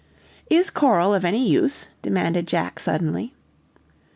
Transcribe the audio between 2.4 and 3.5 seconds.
Jack suddenly.